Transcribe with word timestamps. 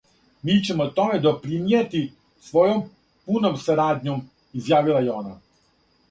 "Ми 0.47 0.53
ћемо 0.67 0.85
томе 0.99 1.17
допринијети 1.25 1.99
својом 2.47 2.81
пуном 3.27 3.59
сарадњом," 3.65 4.23
изјавила 4.61 5.03
је 5.09 5.13
она." 5.19 5.35